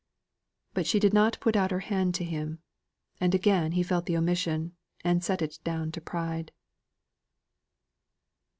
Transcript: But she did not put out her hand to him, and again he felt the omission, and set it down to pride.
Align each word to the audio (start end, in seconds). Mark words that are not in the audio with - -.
But 0.73 0.87
she 0.87 0.97
did 0.99 1.13
not 1.13 1.39
put 1.41 1.55
out 1.55 1.69
her 1.69 1.81
hand 1.81 2.15
to 2.15 2.23
him, 2.23 2.57
and 3.19 3.35
again 3.35 3.73
he 3.73 3.83
felt 3.83 4.07
the 4.07 4.17
omission, 4.17 4.75
and 5.03 5.23
set 5.23 5.43
it 5.43 5.59
down 5.63 5.91
to 5.91 6.01
pride. 6.01 6.51